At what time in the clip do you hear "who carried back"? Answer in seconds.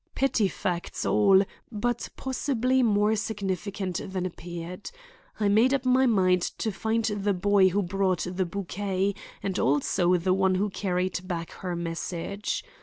10.55-11.51